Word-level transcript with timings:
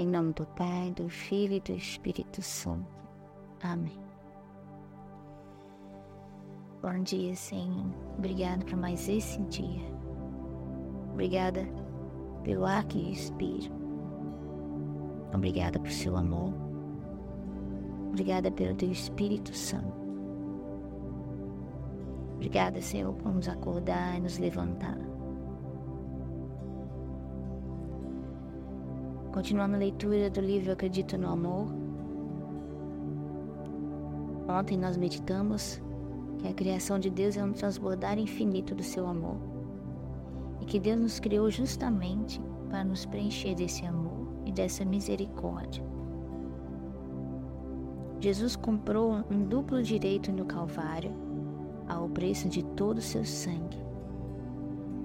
Em 0.00 0.06
nome 0.06 0.32
do 0.32 0.46
Pai, 0.46 0.94
do 0.96 1.10
Filho 1.10 1.52
e 1.52 1.60
do 1.60 1.72
Espírito 1.72 2.40
Santo. 2.40 2.88
Amém. 3.62 4.00
Bom 6.80 7.02
dia, 7.02 7.36
Senhor. 7.36 7.84
Obrigado 8.16 8.64
por 8.64 8.78
mais 8.78 9.06
esse 9.10 9.42
dia. 9.42 9.84
Obrigada 11.12 11.68
pelo 12.42 12.64
ar 12.64 12.82
que 12.84 13.10
respiro. 13.10 13.70
Obrigada 15.34 15.78
por 15.78 15.90
seu 15.90 16.16
amor. 16.16 16.54
Obrigada 18.08 18.50
pelo 18.50 18.74
teu 18.76 18.90
Espírito 18.90 19.54
Santo. 19.54 20.00
Obrigada, 22.36 22.80
Senhor, 22.80 23.12
por 23.12 23.34
nos 23.34 23.50
acordar 23.50 24.16
e 24.16 24.22
nos 24.22 24.38
levantar. 24.38 24.96
Continuando 29.32 29.76
a 29.76 29.78
leitura 29.78 30.28
do 30.28 30.40
livro 30.40 30.72
Acredito 30.72 31.16
no 31.16 31.28
Amor. 31.28 31.68
Ontem 34.48 34.76
nós 34.76 34.96
meditamos 34.96 35.80
que 36.40 36.48
a 36.48 36.52
criação 36.52 36.98
de 36.98 37.08
Deus 37.08 37.36
é 37.36 37.44
um 37.44 37.52
transbordar 37.52 38.18
infinito 38.18 38.74
do 38.74 38.82
seu 38.82 39.06
amor 39.06 39.36
e 40.60 40.64
que 40.64 40.80
Deus 40.80 41.00
nos 41.00 41.20
criou 41.20 41.48
justamente 41.48 42.40
para 42.68 42.82
nos 42.82 43.06
preencher 43.06 43.54
desse 43.54 43.86
amor 43.86 44.26
e 44.44 44.50
dessa 44.50 44.84
misericórdia. 44.84 45.84
Jesus 48.18 48.56
comprou 48.56 49.24
um 49.30 49.44
duplo 49.44 49.80
direito 49.80 50.32
no 50.32 50.44
Calvário 50.44 51.12
ao 51.88 52.08
preço 52.08 52.48
de 52.48 52.64
todo 52.64 52.98
o 52.98 53.02
seu 53.02 53.24
sangue. 53.24 53.78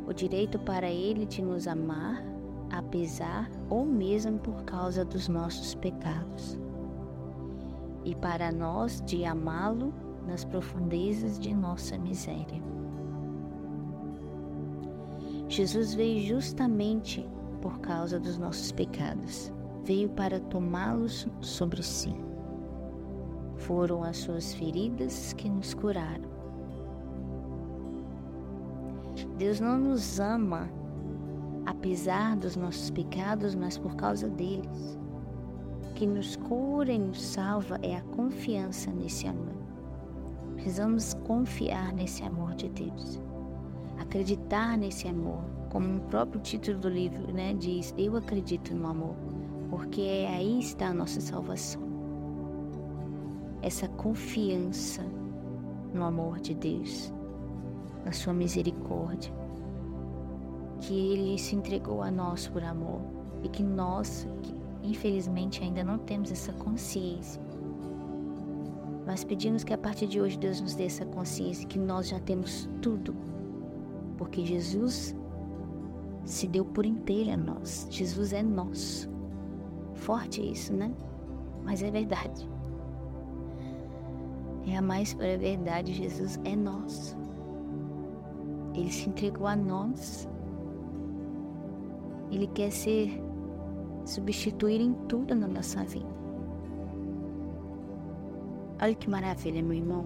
O 0.08 0.14
direito 0.14 0.58
para 0.58 0.89
Ele 0.89 1.28
de 1.28 1.44
nos 1.44 1.67
amar 1.67 2.34
apesar 2.72 3.50
ou 3.70 3.86
mesmo 3.86 4.40
por 4.40 4.64
causa 4.64 5.04
dos 5.06 5.28
nossos 5.28 5.76
pecados, 5.76 6.60
e 8.03 8.16
para 8.16 8.52
nós 8.52 9.02
de 9.06 9.26
amá-lo 9.26 9.94
nas 10.28 10.45
profundezas 10.45 11.39
de 11.39 11.54
nossa 11.54 11.98
miséria. 11.98 12.64
Jesus 15.48 15.94
veio 15.94 16.20
justamente 16.22 17.28
por 17.62 17.80
causa 17.80 18.20
dos 18.20 18.38
nossos 18.38 18.72
pecados, 18.72 19.52
veio 19.84 20.09
para 20.09 20.39
tomá-los 20.39 21.28
sobre 21.42 21.82
si. 21.84 22.14
Foram 23.58 24.04
as 24.04 24.17
suas 24.17 24.54
feridas 24.54 25.34
que 25.34 25.50
nos 25.50 25.73
curaram. 25.73 26.36
Deus 29.38 29.59
não 29.59 29.78
nos 29.78 30.20
ama 30.20 30.70
apesar 31.66 32.35
dos 32.35 32.55
nossos 32.55 32.89
pecados, 32.89 33.55
mas 33.55 33.77
por 33.77 33.95
causa 33.95 34.30
deles. 34.30 34.99
Que 35.95 36.05
nos 36.05 36.35
cura 36.35 36.91
e 36.91 36.99
nos 36.99 37.21
salva 37.21 37.80
é 37.81 37.95
a 37.95 38.02
confiança 38.02 38.91
nesse 38.91 39.27
amor. 39.27 39.55
Precisamos 40.55 41.13
confiar 41.25 41.93
nesse 41.93 42.23
amor 42.23 42.53
de 42.55 42.69
Deus, 42.69 43.21
acreditar 43.99 44.77
nesse 44.77 45.08
amor, 45.08 45.43
como 45.69 45.97
o 45.97 46.02
próprio 46.02 46.41
título 46.41 46.80
do 46.80 46.89
livro 46.89 47.31
né, 47.33 47.53
diz: 47.53 47.93
Eu 47.97 48.16
acredito 48.17 48.73
no 48.73 48.88
amor, 48.88 49.16
porque 49.69 50.02
é 50.02 50.27
aí 50.27 50.59
está 50.59 50.88
a 50.88 50.93
nossa 50.93 51.21
salvação. 51.21 51.81
Essa 53.61 53.88
confiança 53.88 55.03
no 55.93 56.03
amor 56.03 56.39
de 56.39 56.53
Deus, 56.53 57.13
na 58.03 58.11
Sua 58.11 58.33
misericórdia 58.33 59.45
que 60.81 60.94
Ele 60.94 61.38
se 61.38 61.56
entregou 61.56 62.02
a 62.02 62.12
nós 62.12 62.48
por 62.48 62.64
amor 62.64 63.02
e 63.44 63.50
que 63.50 63.64
nós, 63.64 64.28
que 64.42 64.54
infelizmente 64.84 65.64
ainda 65.64 65.84
não 65.84 65.98
temos 65.98 66.32
essa 66.32 66.54
consciência, 66.54 67.42
mas 69.06 69.23
pedimos 69.23 69.64
que 69.64 69.73
a 69.73 69.78
partir 69.78 70.08
de 70.08 70.20
hoje 70.20 70.38
Deus 70.38 70.59
nos 70.59 70.73
dê 70.73 70.86
essa 70.86 71.06
consciência 71.06 71.67
que 71.67 71.77
nós 71.77 72.08
já 72.08 72.20
temos 72.20 72.67
tudo, 72.82 73.16
porque 74.17 74.45
Jesus 74.45 75.16
se 76.26 76.48
deu 76.48 76.66
por 76.66 76.86
inteiro 76.86 77.32
a 77.32 77.38
nós. 77.38 77.88
Jesus 77.92 78.33
é 78.33 78.42
nosso. 78.42 79.08
Forte 79.94 80.42
isso, 80.42 80.73
né? 80.73 80.92
Mas 81.64 81.83
é 81.83 81.92
verdade. 81.92 82.49
É 84.67 84.78
a 84.78 84.82
mais 84.82 85.14
pura 85.14 85.38
verdade, 85.38 85.94
Jesus 85.94 86.39
é 86.44 86.55
nosso. 86.55 87.16
Ele 88.73 88.92
se 88.92 89.08
entregou 89.08 89.45
a 89.45 89.55
nós 89.55 90.28
ele 92.31 92.47
quer 92.47 92.71
ser 92.71 93.21
substituir 94.05 94.81
em 94.81 94.93
tudo 95.08 95.36
na 95.36 95.47
nossa 95.47 95.83
vida. 95.83 96.15
Olha 98.81 98.93
que 98.93 99.09
maravilha, 99.09 99.63
meu 99.63 99.73
irmão. 99.73 100.05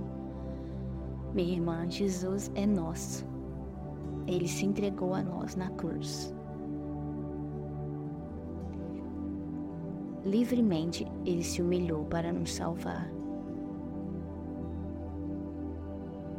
Minha 1.33 1.53
irmã, 1.53 1.89
Jesus 1.89 2.51
é 2.55 2.65
nosso. 2.65 3.27
Ele 4.27 4.47
se 4.47 4.65
entregou 4.65 5.13
a 5.13 5.23
nós 5.23 5.55
na 5.55 5.69
cruz. 5.71 6.33
Livremente 10.23 11.07
ele 11.25 11.43
se 11.43 11.61
humilhou 11.61 12.05
para 12.05 12.31
nos 12.31 12.53
salvar. 12.53 13.09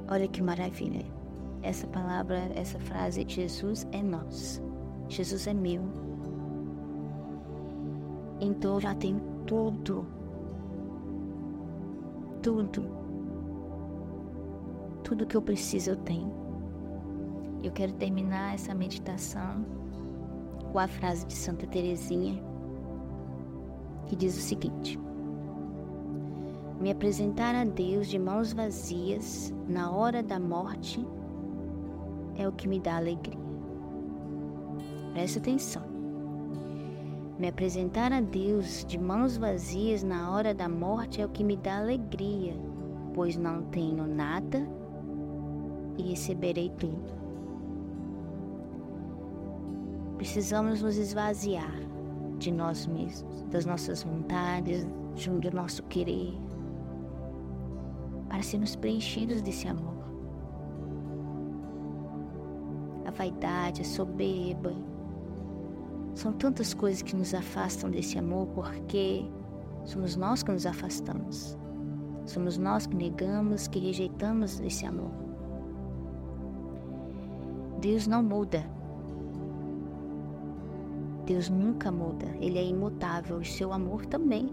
Olha 0.08 0.28
que 0.28 0.42
maravilha. 0.42 1.04
Essa 1.62 1.86
palavra, 1.86 2.50
essa 2.54 2.78
frase, 2.78 3.24
Jesus 3.26 3.86
é 3.92 4.02
nosso. 4.02 4.69
Jesus 5.10 5.48
é 5.48 5.52
meu. 5.52 5.82
Então 8.40 8.74
eu 8.74 8.80
já 8.80 8.94
tenho 8.94 9.20
tudo. 9.44 10.06
Tudo. 12.40 12.86
Tudo 15.02 15.26
que 15.26 15.36
eu 15.36 15.42
preciso 15.42 15.90
eu 15.90 15.96
tenho. 15.96 16.32
Eu 17.62 17.72
quero 17.72 17.92
terminar 17.94 18.54
essa 18.54 18.72
meditação 18.72 19.66
com 20.72 20.78
a 20.78 20.86
frase 20.86 21.26
de 21.26 21.34
Santa 21.34 21.66
Teresinha, 21.66 22.40
que 24.06 24.14
diz 24.14 24.38
o 24.38 24.40
seguinte: 24.40 24.96
Me 26.80 26.92
apresentar 26.92 27.56
a 27.56 27.64
Deus 27.64 28.06
de 28.06 28.18
mãos 28.18 28.52
vazias 28.52 29.52
na 29.68 29.90
hora 29.90 30.22
da 30.22 30.38
morte 30.38 31.04
é 32.36 32.48
o 32.48 32.52
que 32.52 32.68
me 32.68 32.78
dá 32.78 32.96
alegria. 32.96 33.49
Preste 35.12 35.38
atenção. 35.38 35.82
Me 37.38 37.48
apresentar 37.48 38.12
a 38.12 38.20
Deus 38.20 38.84
de 38.84 38.98
mãos 38.98 39.36
vazias 39.36 40.02
na 40.02 40.30
hora 40.30 40.54
da 40.54 40.68
morte 40.68 41.22
é 41.22 41.24
o 41.24 41.28
que 41.28 41.42
me 41.42 41.56
dá 41.56 41.78
alegria, 41.78 42.54
pois 43.14 43.36
não 43.36 43.62
tenho 43.62 44.06
nada 44.06 44.66
e 45.96 46.10
receberei 46.10 46.70
tudo. 46.78 47.20
Precisamos 50.16 50.82
nos 50.82 50.96
esvaziar 50.96 51.74
de 52.38 52.52
nós 52.52 52.86
mesmos, 52.86 53.42
das 53.44 53.64
nossas 53.64 54.02
vontades, 54.02 54.86
do 55.40 55.50
nosso 55.50 55.82
querer, 55.84 56.34
para 58.28 58.42
sermos 58.42 58.76
preenchidos 58.76 59.42
desse 59.42 59.66
amor. 59.66 59.98
A 63.06 63.10
vaidade, 63.10 63.80
a 63.80 63.84
soberba, 63.84 64.74
são 66.14 66.32
tantas 66.32 66.74
coisas 66.74 67.02
que 67.02 67.16
nos 67.16 67.34
afastam 67.34 67.90
desse 67.90 68.18
amor 68.18 68.46
porque 68.48 69.24
somos 69.84 70.16
nós 70.16 70.42
que 70.42 70.52
nos 70.52 70.66
afastamos. 70.66 71.56
Somos 72.26 72.58
nós 72.58 72.86
que 72.86 72.94
negamos, 72.94 73.66
que 73.66 73.78
rejeitamos 73.78 74.60
esse 74.60 74.86
amor. 74.86 75.10
Deus 77.80 78.06
não 78.06 78.22
muda. 78.22 78.64
Deus 81.24 81.48
nunca 81.48 81.90
muda. 81.90 82.26
Ele 82.40 82.58
é 82.58 82.64
imutável 82.64 83.40
e 83.40 83.44
seu 83.44 83.72
amor 83.72 84.04
também. 84.06 84.50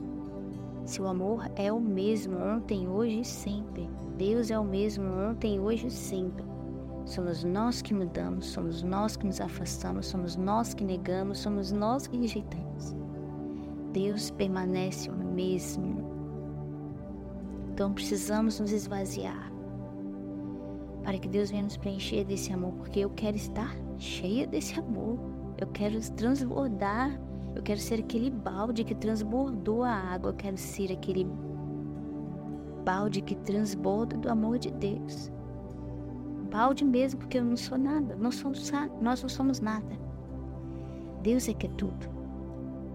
Seu 0.85 1.05
amor 1.07 1.51
é 1.55 1.71
o 1.71 1.81
mesmo 1.81 2.37
ontem, 2.37 2.87
hoje 2.87 3.19
e 3.19 3.25
sempre. 3.25 3.89
Deus 4.17 4.49
é 4.49 4.57
o 4.57 4.63
mesmo 4.63 5.05
ontem, 5.05 5.59
hoje 5.59 5.87
e 5.87 5.91
sempre. 5.91 6.45
Somos 7.07 7.41
nós 7.41 7.81
que 7.81 7.93
mudamos, 7.93 8.47
somos 8.47 8.83
nós 8.83 9.15
que 9.15 9.25
nos 9.25 9.39
afastamos, 9.39 10.07
somos 10.07 10.35
nós 10.35 10.73
que 10.73 10.83
negamos, 10.83 11.39
somos 11.39 11.71
nós 11.71 12.05
que 12.05 12.17
rejeitamos. 12.17 12.93
Deus 13.93 14.29
permanece 14.29 15.09
o 15.09 15.15
mesmo. 15.15 16.05
Então 17.71 17.93
precisamos 17.93 18.59
nos 18.59 18.73
esvaziar 18.73 19.49
para 21.01 21.17
que 21.17 21.29
Deus 21.29 21.49
venha 21.49 21.63
nos 21.63 21.77
preencher 21.77 22.25
desse 22.25 22.51
amor, 22.51 22.73
porque 22.73 22.99
eu 22.99 23.09
quero 23.11 23.37
estar 23.37 23.73
cheia 23.97 24.45
desse 24.45 24.77
amor. 24.77 25.17
Eu 25.57 25.67
quero 25.67 25.97
transbordar. 26.11 27.17
Eu 27.55 27.63
quero 27.63 27.79
ser 27.79 28.01
aquele 28.01 28.29
balde 28.29 28.83
que 28.83 28.93
transbordou 28.93 29.81
a 29.81 29.93
água. 29.93 30.31
Eu 30.31 30.35
quero 30.35 30.57
ser 30.57 30.91
aquele 30.91 31.25
balde 32.83 33.21
que 33.21 33.33
transborda 33.33 34.17
do 34.17 34.29
amor 34.29 34.59
de 34.59 34.71
Deus 34.71 35.31
balde 36.57 36.83
mesmo, 36.83 37.19
porque 37.19 37.37
eu 37.37 37.45
não 37.45 37.55
sou 37.55 37.77
nada, 37.77 38.15
não 38.15 38.31
somos, 38.31 38.71
nós 38.99 39.21
não 39.21 39.29
somos 39.29 39.59
nada. 39.59 39.95
Deus 41.21 41.47
é 41.47 41.53
que 41.53 41.67
é 41.67 41.69
tudo. 41.69 42.07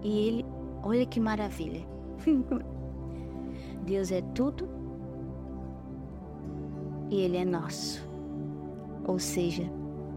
E 0.03 0.27
Ele 0.27 0.45
Olha 0.83 1.05
que 1.05 1.17
maravilha. 1.17 1.81
Deus 3.87 4.11
é 4.11 4.21
tudo 4.35 4.67
e 7.09 7.21
Ele 7.21 7.37
é 7.37 7.45
nosso. 7.45 8.05
Ou 9.07 9.17
seja, 9.17 9.63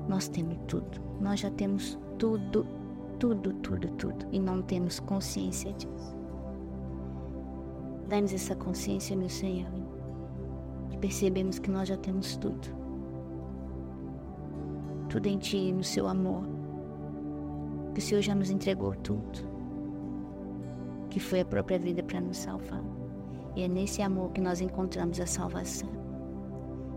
nós 0.09 0.27
temos 0.27 0.59
tudo. 0.67 1.01
Nós 1.21 1.39
já 1.41 1.51
temos 1.53 1.97
tudo, 2.19 2.67
tudo, 3.21 3.53
tudo, 3.55 3.89
tudo. 3.93 4.27
E 4.33 4.41
não 4.41 4.61
temos 4.61 4.99
consciência 4.99 5.73
disso. 5.75 6.17
Dá-nos 8.09 8.33
essa 8.33 8.57
consciência, 8.57 9.17
meu 9.17 9.29
Senhor, 9.29 9.71
de 10.91 10.99
percebemos 10.99 11.61
que 11.61 11.71
nós 11.71 11.89
já 11.89 11.97
temos 11.97 12.37
tudo. 12.37 12.86
Tudo 15.17 15.29
em 15.29 15.39
Ti, 15.39 15.73
no 15.73 15.83
Seu 15.83 16.07
amor. 16.07 16.43
Que 17.95 18.01
o 18.01 18.03
Senhor 18.03 18.21
já 18.21 18.35
nos 18.35 18.51
entregou 18.51 18.95
tudo. 18.97 19.49
Que 21.09 21.19
foi 21.19 21.41
a 21.41 21.45
própria 21.47 21.79
vida 21.79 22.03
para 22.03 22.21
nos 22.21 22.37
salvar. 22.37 22.85
E 23.57 23.63
é 23.63 23.69
nesse 23.69 24.03
amor 24.03 24.31
que 24.33 24.43
nós 24.43 24.61
encontramos 24.61 25.19
a 25.19 25.25
salvação. 25.25 25.89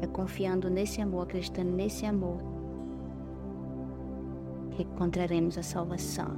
É 0.01 0.07
confiando 0.07 0.69
nesse 0.69 0.99
amor, 1.01 1.23
acreditando 1.23 1.71
nesse 1.71 2.05
amor, 2.05 2.41
que 4.71 4.83
encontraremos 4.83 5.57
a 5.57 5.63
salvação. 5.63 6.35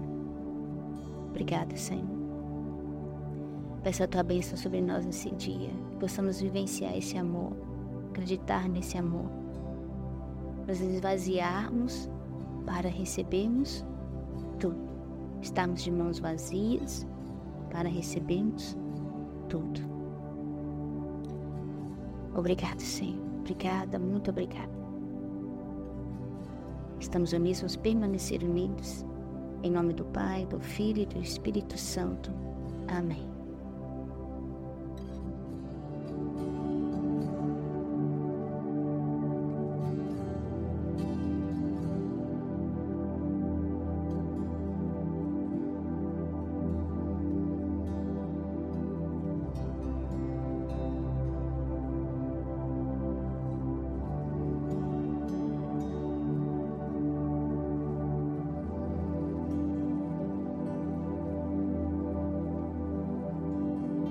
Obrigada, 1.32 1.76
Senhor. 1.76 2.06
Peço 3.82 4.04
a 4.04 4.08
tua 4.08 4.22
bênção 4.22 4.56
sobre 4.56 4.82
nós 4.82 5.04
nesse 5.04 5.32
dia, 5.32 5.72
que 5.90 5.98
possamos 5.98 6.42
vivenciar 6.42 6.96
esse 6.96 7.18
amor, 7.18 7.54
acreditar 8.12 8.70
nesse 8.70 9.00
amor, 9.00 9.41
nos 10.72 10.80
esvaziarmos 10.80 12.10
para 12.66 12.90
recebermos 12.90 13.86
tudo. 14.60 14.80
Estamos 15.42 15.82
de 15.82 15.92
mãos 15.92 16.20
vazias 16.20 17.06
para 17.72 17.90
recebermos 17.90 18.78
tudo. 19.50 19.82
Obrigado, 22.36 22.80
Senhor. 22.80 23.20
Obrigada, 23.40 24.00
muito 24.00 24.32
obrigada. 24.32 24.72
Estamos 27.00 27.34
unidos, 27.34 27.60
vamos 27.60 27.76
permanecer 27.76 28.44
unidos. 28.44 29.06
Em 29.64 29.72
nome 29.72 29.94
do 29.94 30.06
Pai, 30.06 30.46
do 30.46 30.60
Filho 30.60 31.02
e 31.02 31.06
do 31.06 31.20
Espírito 31.20 31.78
Santo. 31.78 32.32
Amém. 32.88 33.31